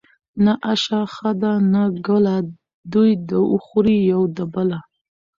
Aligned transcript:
ـ 0.23 0.43
نه 0.45 0.53
آشه 0.71 0.99
ښه 1.13 1.31
ده 1.41 1.53
نه 1.73 1.83
ګله 2.07 2.35
دوي 2.93 3.11
د 3.29 3.31
وخوري 3.51 3.97
يو 4.11 4.21
د 4.35 4.37
بله. 4.53 4.79